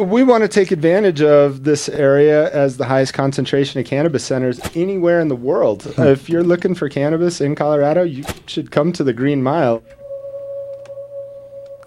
[0.00, 4.60] we want to take advantage of this area as the highest concentration of cannabis centers
[4.74, 5.84] anywhere in the world.
[5.84, 6.02] Hmm.
[6.02, 9.82] if you're looking for cannabis in Colorado, you should come to the Green Mile.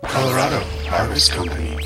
[0.04, 1.79] Colorado Harvest Company.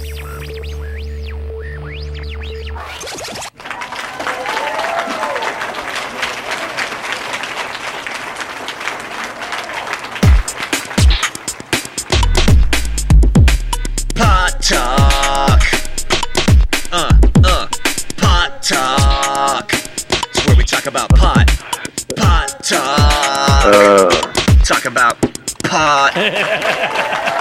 [24.94, 25.20] About
[25.64, 26.14] pot.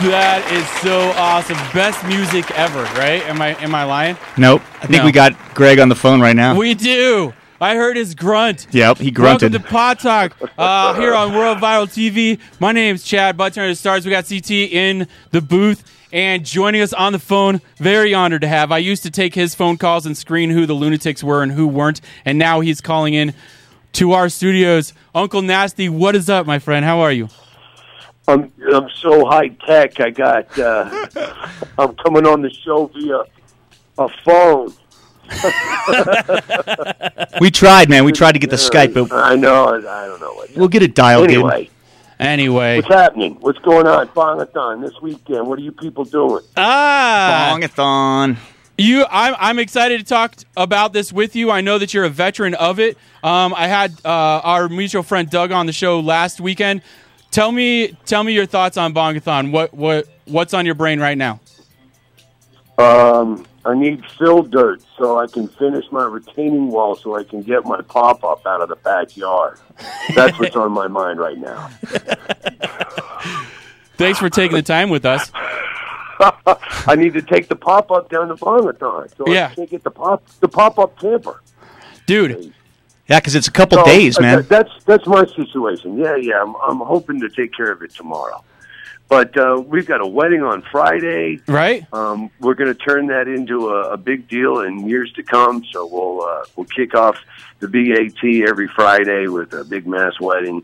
[0.00, 1.56] That is so awesome.
[1.74, 3.22] Best music ever, right?
[3.26, 4.16] Am I am I lying?
[4.38, 4.62] Nope.
[4.78, 5.04] I think No.
[5.04, 6.56] we got Greg on the phone right now.
[6.56, 7.34] We do.
[7.60, 8.66] I heard his grunt.
[8.70, 9.52] yep, he grunted.
[9.52, 12.38] Welcome to Pod Talk uh, here on World Viral TV.
[12.58, 14.06] My name's Chad Butler of the Stars.
[14.06, 17.60] We got CT in the booth and joining us on the phone.
[17.76, 18.72] Very honored to have.
[18.72, 21.66] I used to take his phone calls and screen who the lunatics were and who
[21.68, 23.34] weren't, and now he's calling in
[23.92, 24.92] to our studios.
[25.14, 26.84] Uncle Nasty, what is up, my friend?
[26.84, 27.28] How are you?
[28.28, 29.98] I'm I'm so high tech.
[30.00, 31.06] I got uh,
[31.78, 33.22] I'm coming on the show via
[33.98, 34.72] a phone.
[37.40, 38.04] we tried, man.
[38.04, 39.68] We tried to get the Skype, but I know.
[39.68, 40.50] I don't know what.
[40.56, 41.70] we'll get it dialed Anyway,
[42.18, 43.36] Anyway, what's happening?
[43.40, 44.08] What's going on?
[44.08, 45.46] Bongathon this weekend.
[45.46, 46.44] What are you people doing?
[46.56, 47.62] ah, in.
[47.62, 48.36] Bongathon.
[48.80, 51.50] You, I'm, I'm excited to talk about this with you.
[51.50, 52.96] I know that you're a veteran of it.
[53.22, 56.80] Um, I had uh, our mutual friend Doug on the show last weekend.
[57.30, 59.52] Tell me, tell me your thoughts on Bongathon.
[59.52, 61.40] What, what, what's on your brain right now?
[62.78, 67.42] Um, I need fill dirt so I can finish my retaining wall so I can
[67.42, 69.58] get my pop up out of the backyard.
[70.14, 71.68] That's what's on my mind right now.
[73.98, 75.30] Thanks for taking the time with us.
[76.86, 79.48] I need to take the pop up down to Bongathon so Yeah.
[79.50, 81.40] I can't get the pop the pop up camper.
[82.06, 82.52] Dude,
[83.08, 84.36] Yeah, because it's a couple So, days, uh, man.
[84.38, 85.96] th- That's that's my situation.
[85.98, 86.42] Yeah, yeah.
[86.42, 88.42] I'm I'm hoping to take care of it tomorrow.
[89.08, 91.40] But uh, we've got a wedding on Friday.
[91.48, 91.84] right?
[91.92, 95.64] Um, we're going to turn that into a, a big deal in years to come.
[95.72, 97.16] So we'll uh, we'll kick off
[97.58, 100.62] the BAT every Friday with a big mass wedding,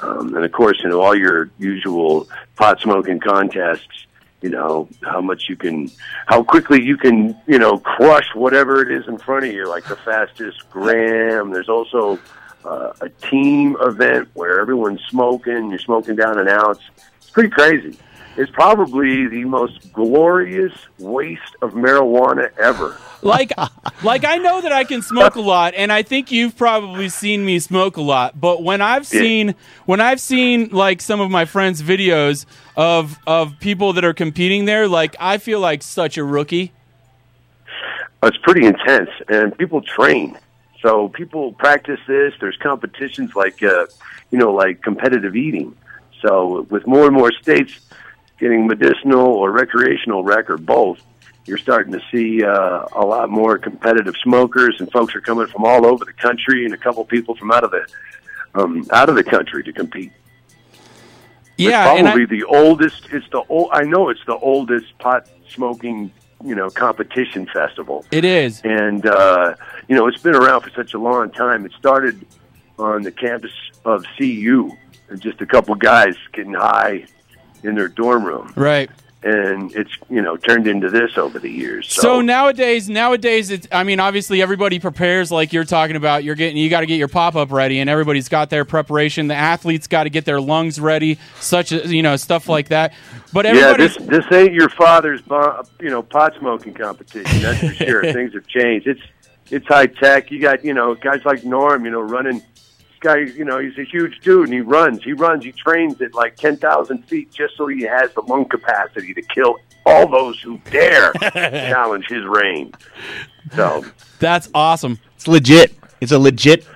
[0.00, 4.06] um, and of course, you know all your usual pot smoking contests.
[4.42, 5.90] You know how much you can,
[6.26, 9.84] how quickly you can, you know, crush whatever it is in front of you, like
[9.84, 11.50] the fastest gram.
[11.50, 12.18] There's also
[12.64, 15.70] uh, a team event where everyone's smoking.
[15.70, 16.80] You're smoking down and outs.
[17.18, 17.98] It's pretty crazy.
[18.36, 23.00] It's probably the most glorious waste of marijuana ever.
[23.22, 23.52] Like,
[24.02, 27.44] like I know that I can smoke a lot, and I think you've probably seen
[27.44, 28.40] me smoke a lot.
[28.40, 29.20] But when I've Yeah.
[29.20, 29.54] seen,
[29.84, 32.46] when I've seen like some of my friends' videos
[32.76, 36.72] of of people that are competing there, like I feel like such a rookie.
[38.22, 40.38] It's pretty intense, and people train.
[40.82, 42.32] So people practice this.
[42.40, 43.86] There's competitions like, uh,
[44.30, 45.74] you know, like competitive eating.
[46.22, 47.80] So with more and more states
[48.40, 51.00] getting medicinal or recreational rec or both,
[51.46, 55.64] you're starting to see uh, a lot more competitive smokers, and folks are coming from
[55.64, 57.86] all over the country, and a couple people from out of the
[58.54, 60.12] um, out of the country to compete.
[61.56, 63.08] Yeah, it's and I, probably the oldest.
[63.12, 63.70] It's the old.
[63.72, 66.12] I know it's the oldest pot smoking,
[66.44, 68.60] you know, competition festival it is.
[68.62, 69.54] and uh,
[69.88, 71.66] you know it's been around for such a long time.
[71.66, 72.24] It started
[72.78, 73.52] on the campus
[73.84, 74.70] of CU,
[75.08, 77.06] and just a couple guys getting high
[77.62, 78.90] in their dorm room, Right.
[79.22, 81.92] and it's you know turned into this over the years.
[81.92, 83.66] So, So nowadays, nowadays, it's.
[83.70, 86.24] I mean, obviously, everybody prepares like you're talking about.
[86.24, 89.28] You're getting, you got to get your pop up ready, and everybody's got their preparation.
[89.28, 92.94] The athletes got to get their lungs ready, such as you know stuff like that.
[93.32, 95.20] But yeah, this this ain't your father's
[95.80, 97.42] you know pot smoking competition.
[97.42, 98.02] That's for sure.
[98.12, 98.86] Things have changed.
[98.86, 99.00] It's
[99.50, 100.30] it's high tech.
[100.30, 102.42] You got you know guys like Norm, you know, running.
[103.02, 105.02] This guy, you know, he's a huge dude, and he runs.
[105.02, 105.44] He runs.
[105.44, 109.22] He trains at like ten thousand feet just so he has the lung capacity to
[109.22, 109.56] kill
[109.86, 112.72] all those who dare challenge his reign.
[113.54, 113.84] So
[114.18, 114.98] that's awesome.
[115.16, 115.74] It's legit.
[116.00, 116.66] It's a legit,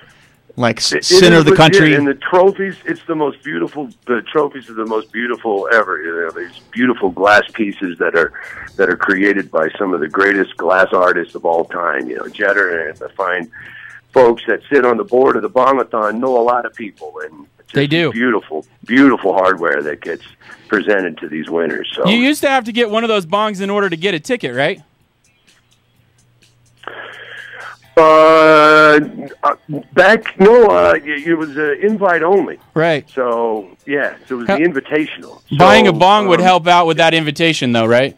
[0.55, 1.95] like It- it center of the legit, country.
[1.95, 2.75] and the trophies.
[2.85, 3.89] It's the most beautiful.
[4.07, 6.01] The trophies are the most beautiful ever.
[6.01, 8.33] You know, these beautiful glass pieces that are
[8.77, 12.09] that are created by some of the greatest glass artists of all time.
[12.09, 13.51] You know, Jetter and the fine
[14.15, 17.45] folks that sit on the board of the Bongathon know a lot of people, and
[17.73, 18.13] They do.
[18.13, 20.23] beautiful, beautiful hardware that gets
[20.69, 21.91] presented to these winners.
[21.93, 24.13] So You used to have to get one of those bongs in order to get
[24.13, 24.81] a ticket, right?
[27.97, 28.99] Uh,
[29.43, 29.55] uh,
[29.93, 32.57] back no, uh, it was uh, invite only.
[32.73, 33.09] Right.
[33.09, 35.41] So yeah, so it was the invitational.
[35.57, 38.17] Buying a So, bong would um, help out with that invitation, though, right?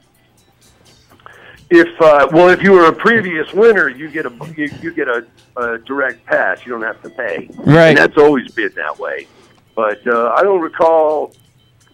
[1.69, 5.07] If uh, well, if you were a previous winner, you get a you, you get
[5.07, 5.25] a,
[5.57, 6.65] a direct pass.
[6.65, 7.49] You don't have to pay.
[7.57, 7.89] Right.
[7.89, 9.27] And that's always been that way.
[9.75, 11.33] But uh, I don't recall.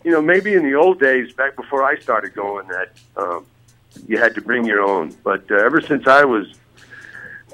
[0.04, 3.46] You know, maybe in the old days, back before I started going, that um,
[4.06, 5.16] you had to bring your own.
[5.24, 6.54] But uh, ever since I was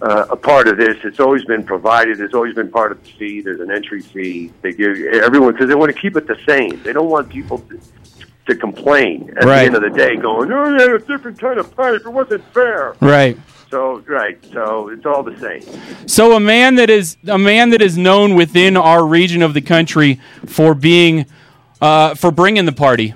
[0.01, 2.19] uh, a part of this, it's always been provided.
[2.19, 3.41] It's always been part of the fee.
[3.41, 4.51] There's an entry fee.
[4.61, 6.81] They give everyone because they want to keep it the same.
[6.83, 7.63] They don't want people
[8.49, 9.59] to, complain at Right.
[9.59, 12.01] the end of the day, going, "Oh, yeah, a different kind of pipe.
[12.05, 13.37] It wasn't fair." Right.
[13.71, 15.61] So right, so it's all the same.
[16.07, 19.61] So a man that is a man that is known within our region of the
[19.61, 21.25] country for being
[21.81, 23.13] uh, for bringing the party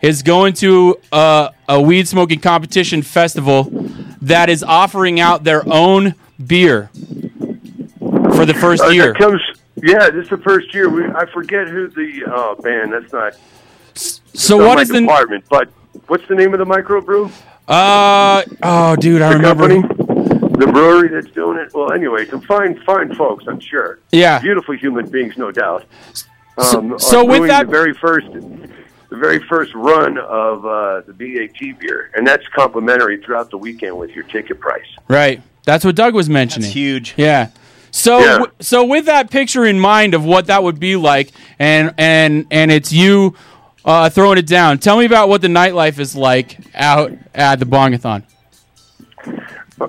[0.00, 3.68] is going to uh, a weed smoking competition festival
[4.22, 6.14] that is offering out their own
[6.46, 6.88] beer
[8.34, 9.12] for the first Uh, year.
[9.14, 9.40] comes,
[9.82, 10.88] yeah, this is the first year.
[10.88, 13.34] We, I forget who the oh man, that's not.
[14.34, 15.44] So not what my the department?
[15.48, 15.68] But
[16.06, 17.30] what's the name of the microbrew?
[17.68, 21.72] uh oh dude I The remember company, the brewery that's doing it.
[21.72, 24.00] Well, anyway, some fine, fine folks, I'm sure.
[24.10, 24.40] Yeah.
[24.40, 25.84] beautiful human beings, no doubt.
[26.58, 31.02] So- Um, so are with that- the very first, the very first run of uh,
[31.06, 34.86] the BAT beer, and that's complimentary throughout the weekend with your ticket price.
[35.08, 37.14] right that's what Doug was mentioning It's huge.
[37.16, 37.48] Yeah.
[37.92, 38.38] So Yeah.
[38.60, 42.72] so with that picture in mind of what that would be like, and and and
[42.72, 43.34] it's you
[43.84, 44.78] uh, throwing it down.
[44.78, 48.22] Tell me about what the nightlife is like out at the Bongathon.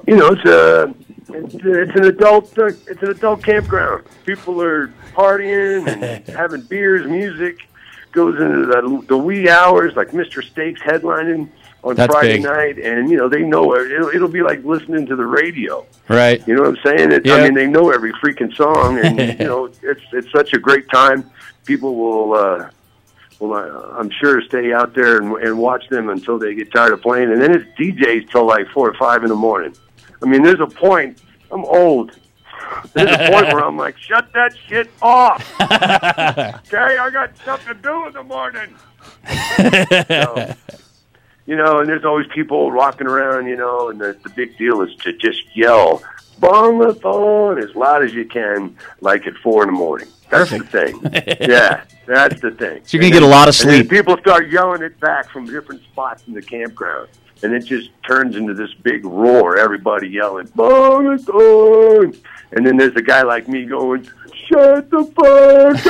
[0.08, 0.94] you know, it's a
[1.34, 4.04] it's, it's an adult uh, it's an adult campground.
[4.26, 7.58] People are partying and having beers, music
[8.12, 10.44] goes into the, the wee hours, like Mr.
[10.44, 11.48] Steaks headlining
[11.84, 12.44] on That's Friday big.
[12.44, 13.90] night, and you know they know it.
[13.92, 15.86] It'll, it'll be like listening to the radio.
[16.10, 16.46] Right.
[16.48, 17.12] You know what I'm saying?
[17.12, 17.36] It, Yeah.
[17.36, 20.88] I mean, they know every freaking song, and you know it's it's such a great
[20.90, 21.30] time.
[21.66, 22.34] People will.
[22.34, 22.70] uh
[23.42, 27.32] I'm sure stay out there and, and watch them until they get tired of playing,
[27.32, 29.76] and then it's DJs till like four or five in the morning.
[30.22, 31.22] I mean, there's a point.
[31.52, 32.18] I'm old.
[32.94, 35.42] There's a point where I'm like, shut that shit off.
[35.62, 38.76] okay, I got stuff to do in the morning.
[40.08, 40.56] so,
[41.46, 44.82] you know, and there's always people walking around, you know, and the, the big deal
[44.82, 46.02] is to just yell
[46.42, 50.08] "Bongathon" as loud as you can, like at four in the morning.
[50.30, 51.00] That's the thing.
[51.50, 52.82] yeah, that's the thing.
[52.86, 53.90] So you're gonna get a lot of sleep.
[53.90, 57.10] people start yelling it back from different spots in the campground.
[57.44, 62.16] And it just turns into this big roar, everybody yelling, Bongathon!
[62.52, 64.08] And then there's a guy like me going,
[64.48, 65.86] Shut the fuck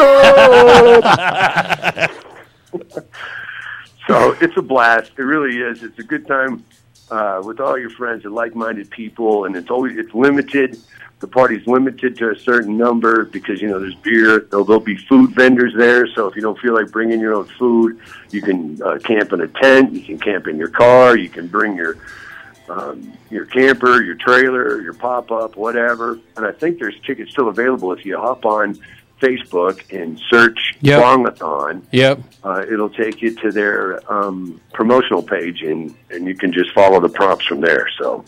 [2.06, 2.12] up!
[4.08, 5.12] so it's a blast.
[5.18, 5.84] It really is.
[5.84, 6.64] It's a good time
[7.12, 10.80] uh, with all your friends and like-minded people, and it's always it's limited.
[11.20, 14.48] The party's limited to a certain number because you know there's beer.
[14.50, 17.46] There'll, there'll be food vendors there, so if you don't feel like bringing your own
[17.46, 18.00] food,
[18.32, 19.94] you can uh, camp in a tent.
[19.94, 21.18] You can camp in your car.
[21.18, 21.98] You can bring your
[22.70, 26.18] um, your camper, your trailer, your pop-up, whatever.
[26.38, 28.80] And I think there's tickets still available if you hop on
[29.22, 31.02] Facebook and search Yep.
[31.04, 32.20] Bongathon Yep.
[32.44, 37.00] uh, it'll take you to their um, promotional page, and, and you can just follow
[37.00, 37.88] the prompts from there.
[38.00, 38.26] So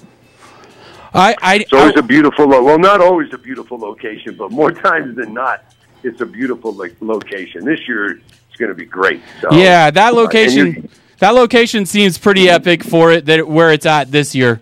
[1.14, 4.72] I I, it's always a beautiful, lo- well, not always a beautiful location, but more
[4.88, 5.64] times than not,
[6.04, 7.66] it's a beautiful like, location.
[7.66, 9.22] This year, it's going to be great.
[9.42, 14.12] So, yeah that location that location seems pretty epic for it that where it's at
[14.12, 14.60] this year.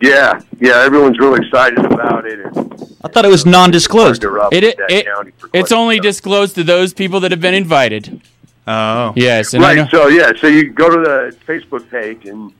[0.00, 2.40] yeah, yeah, everyone's really excited about it.
[2.44, 2.71] And
[3.04, 4.22] I thought it was non-disclosed.
[4.24, 6.02] It, it, it county for quite it's only time.
[6.02, 8.20] disclosed to those people that have been invited.
[8.66, 9.12] Oh.
[9.16, 9.90] Yes, and right.
[9.90, 12.52] So yeah, so you go to the Facebook page and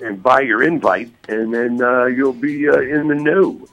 [0.00, 3.68] and buy your invite, and then uh, you'll be uh, in the know.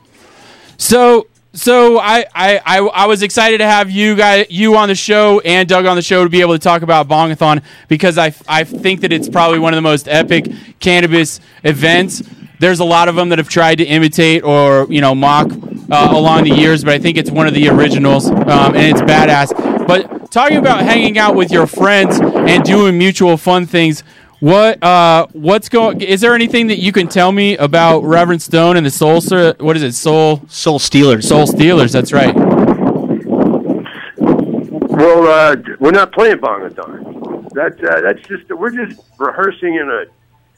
[0.78, 1.28] So
[1.58, 5.40] so I, I, I, I was excited to have you guys you on the show
[5.40, 8.64] and Doug on the show to be able to talk about Bongathon because I, I
[8.64, 12.22] think that it's probably one of the most epic cannabis events.
[12.60, 15.50] There's a lot of them that have tried to imitate or you know mock
[15.90, 19.02] uh, along the years, but I think it's one of the originals um, and it's
[19.02, 19.88] badass.
[19.88, 24.04] But talking about hanging out with your friends and doing mutual fun things.
[24.40, 28.78] What uh what's going is there anything that you can tell me about Reverend Stone
[28.78, 31.28] and the Soul Ser- what is it Soul Soul Stealers.
[31.28, 32.36] Soul Steelers, that's right.
[34.98, 37.52] Well, uh, we're not playing Bongathon.
[37.54, 40.06] That's uh, that's just we're just rehearsing in a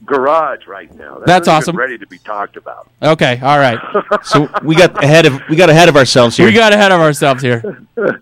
[0.09, 1.19] garage right now.
[1.25, 1.75] That's not even awesome.
[1.77, 2.89] Ready to be talked about.
[3.01, 3.79] Okay, all right.
[4.23, 6.45] So we got ahead of we got ahead of ourselves here.
[6.47, 7.85] We got ahead of ourselves here.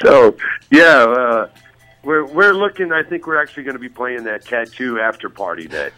[0.00, 0.36] So
[0.70, 1.48] yeah, uh,
[2.04, 2.92] we're we're looking.
[2.92, 5.92] I think we're actually going to be playing that tattoo after party that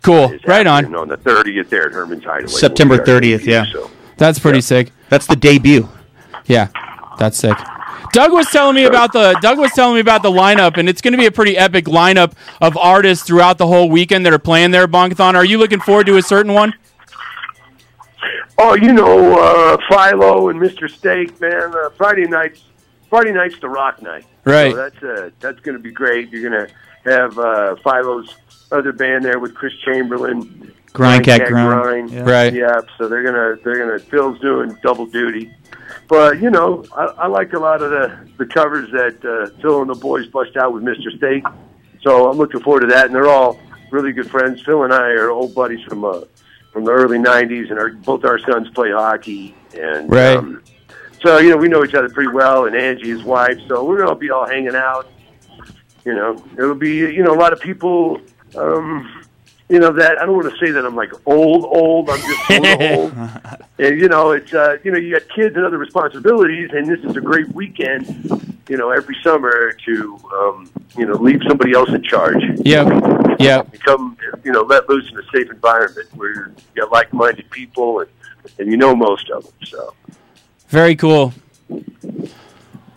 [0.00, 0.34] Cool.
[0.46, 0.94] Right on.
[0.94, 2.48] on the thirtieth there at Herman's Hideaway.
[2.52, 3.64] September 30th, yeah.
[3.72, 4.92] So That's pretty sick.
[5.10, 5.88] That's the debut.
[6.46, 6.68] Yeah,
[7.18, 7.56] that's sick.
[8.14, 11.00] Doug was telling me about the Doug was telling me about the lineup, and it's
[11.00, 14.38] going to be a pretty epic lineup of artists throughout the whole weekend that are
[14.38, 15.34] playing there Bongathon.
[15.34, 16.74] Are you looking forward to a certain one?
[18.56, 20.88] Oh, you know, uh, Philo and Mr.
[20.88, 21.74] Steak, man.
[21.74, 22.62] Uh, Friday nights,
[23.10, 24.26] Friday nights the rock night.
[24.44, 24.72] Right.
[24.72, 26.30] So that's uh, that's going to be great.
[26.30, 26.74] You're going to
[27.10, 28.34] have uh, Philo's
[28.72, 31.82] other band there with Chris Chamberlain, Grindcat Grindcat Grind.
[31.82, 32.10] Grind.
[32.10, 32.20] Yeah.
[32.30, 32.52] Right.
[32.54, 32.80] Yeah.
[32.98, 35.54] So they're gonna they're gonna Phil's doing double duty.
[36.08, 39.80] But you know, I, I like a lot of the the covers that uh, Phil
[39.82, 41.16] and the boys bust out with Mr.
[41.16, 41.44] Steak.
[42.02, 43.58] So I'm looking forward to that, and they're all
[43.90, 44.62] really good friends.
[44.62, 46.20] Phil and I are old buddies from uh,
[46.72, 49.54] from the early '90s, and our, both our sons play hockey.
[49.78, 50.36] And Right.
[50.36, 50.62] um,
[51.24, 53.58] so you know, we know each other pretty well, and Angie, his wife.
[53.66, 55.08] So we're gonna be all hanging out.
[56.04, 58.20] You know, it'll be you know a lot of people.
[58.54, 59.22] Um,
[59.70, 62.10] you know that I don't want to say that I'm like old, old.
[62.10, 63.12] I'm just old.
[63.76, 67.00] And you know, it's uh, you know, you got kids and other responsibilities, and this
[67.00, 68.06] is a great weekend.
[68.68, 72.40] You know, every summer to um, you know leave somebody else in charge.
[72.64, 73.40] Yep.
[73.40, 73.72] Yep.
[73.72, 78.10] Become you know let loose in a safe environment where you got like-minded people and
[78.60, 79.54] and you know most of them.
[79.64, 79.94] So
[80.74, 81.32] Very cool.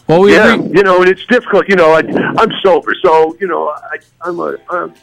[0.08, 1.70] Well, we yeah, you know, and it's difficult.
[1.70, 2.00] You know, I,
[2.40, 4.94] I'm sober, so you know, I, I'm a, I'm,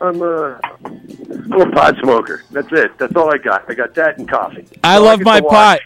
[0.00, 2.42] I'm a, I'm a pot smoker.
[2.52, 2.96] That's it.
[2.96, 3.68] That's all I got.
[3.68, 4.66] I got that and coffee.
[4.82, 5.80] I So love get my pot.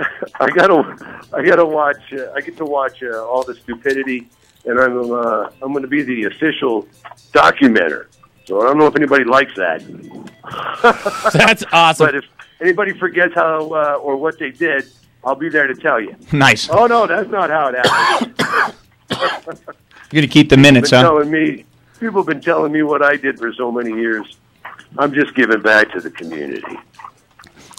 [0.40, 2.12] I gotta, I gotta watch.
[2.12, 4.26] Uh, I get to watch uh, all the stupidity,
[4.64, 6.88] and I'm, uh, I'm going to be the official
[7.30, 8.06] documenter.
[8.46, 9.80] So I don't know if anybody likes that.
[11.32, 12.06] That's awesome.
[12.06, 12.24] But if
[12.60, 14.86] anybody forgets how uh, or what they did,
[15.26, 16.14] I'll be there to tell you.
[16.32, 16.68] Nice.
[16.70, 18.34] Oh no, that's not how it happened.
[20.12, 21.02] You're gonna keep the minutes, huh?
[21.02, 21.64] telling me
[21.98, 24.36] people have been telling me what I did for so many years.
[24.98, 26.78] I'm just giving back to the community,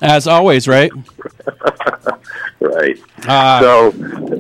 [0.01, 0.92] As always, right?
[2.60, 3.00] right?
[3.25, 3.94] Uh, so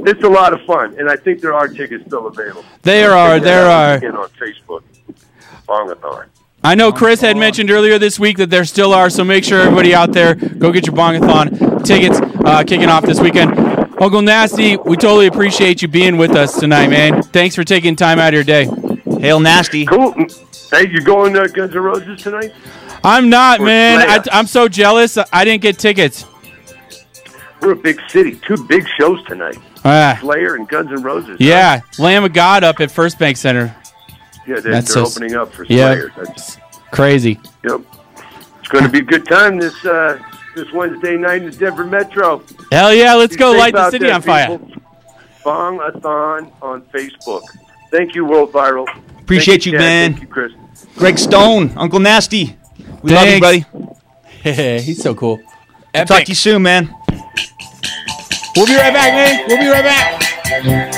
[0.05, 2.65] it's a lot of fun, and I think there are tickets still available.
[2.81, 3.95] There are, there are.
[3.95, 4.83] on Facebook.
[5.67, 6.27] Bongathon.
[6.67, 9.61] I know Chris had mentioned earlier this week that there still are, so make sure
[9.61, 13.57] everybody out there go get your Bongathon tickets uh, kicking off this weekend.
[14.01, 17.23] Uncle Nasty, we totally appreciate you being with us tonight, man.
[17.23, 18.65] Thanks for taking time out of your day.
[19.21, 19.85] Hail nasty.
[19.85, 20.13] Cool.
[20.69, 22.53] Hey, you going to Guns N' Roses tonight?
[23.01, 24.01] I'm not, Or man.
[24.01, 25.17] I, I'm so jealous.
[25.31, 26.25] I didn't get tickets.
[27.61, 28.41] We're a big city.
[28.45, 29.57] Two big shows tonight.
[29.85, 31.37] Ah, Slayer and Guns N' Roses.
[31.39, 33.73] yeah, Lamb of God up at First Bank Center.
[34.47, 35.93] Yeah, they're, That's they're so- opening up for yeah.
[35.93, 36.11] Slayer.
[36.17, 36.57] That's,
[36.91, 37.39] Crazy.
[37.67, 37.81] yep.
[38.59, 40.17] It's going to be a good time this uh,
[40.55, 42.41] this Wednesday night in the Denver Metro.
[42.71, 44.57] Hell yeah, let's Be go light the city there, on fire.
[44.57, 44.81] people.
[45.43, 47.43] Bong-a-thon on Facebook.
[47.91, 48.85] Thank you, World Viral.
[49.21, 49.79] Appreciate Thank you, Chad.
[49.81, 50.11] man.
[50.13, 50.51] Thank you, Chris.
[50.97, 52.57] Greg Stone, Uncle Nasty.
[53.01, 53.65] We love you, Thanks.
[53.69, 54.81] buddy.
[54.83, 55.39] He's so cool.
[55.93, 56.93] Talk to you soon, man.
[58.55, 59.45] We'll be right back, man.
[59.47, 60.93] We'll be right back.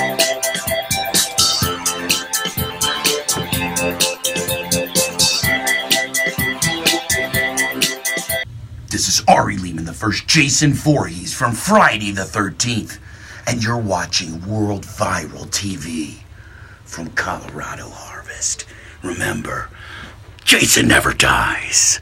[10.02, 12.98] Ari first Jason Voorhees from Friday the 13th,
[13.46, 16.20] and you're watching World Viral TV
[16.84, 18.66] from Colorado Harvest.
[19.02, 19.68] Remember,
[20.44, 22.00] Jason never dies.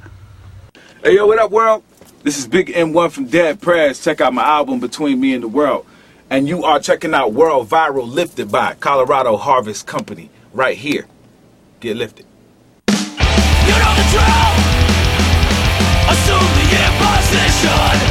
[1.03, 1.83] Hey yo, what up, world?
[2.23, 4.03] This is Big M1 from Dead Prez.
[4.03, 5.87] Check out my album Between Me and the World.
[6.31, 11.07] And you are checking out World Viral Lifted by Colorado Harvest Company right here.
[11.81, 12.27] Get lifted.
[12.89, 14.48] You know
[17.31, 18.08] the